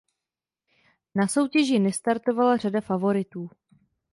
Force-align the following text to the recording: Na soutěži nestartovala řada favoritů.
Na 1.15 1.27
soutěži 1.27 1.79
nestartovala 1.79 2.57
řada 2.57 2.81
favoritů. 2.81 3.49